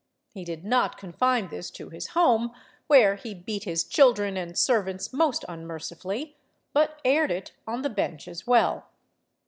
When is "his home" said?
1.89-2.55